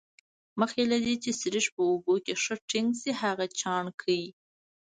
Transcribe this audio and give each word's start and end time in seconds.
مخکې 0.59 0.83
له 0.91 0.97
دې 1.05 1.15
چې 1.23 1.31
سريښ 1.41 1.65
په 1.75 1.81
اوبو 1.91 2.13
کې 2.25 2.33
ښه 2.43 2.55
ټینګ 2.69 2.89
شي 3.01 3.11
هغه 3.21 3.45
چاڼ 3.59 3.83
کړئ. 3.99 4.23